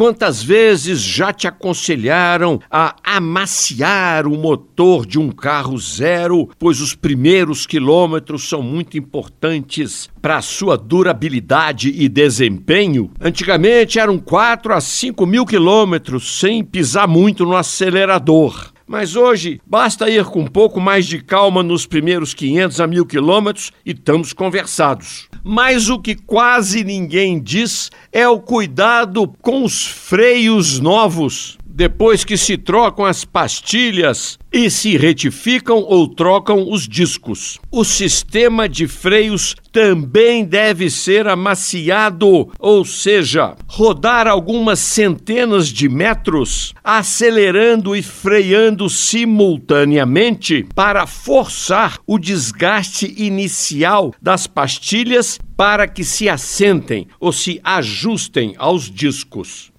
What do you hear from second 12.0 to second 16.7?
desempenho? Antigamente eram 4 a 5 mil quilômetros sem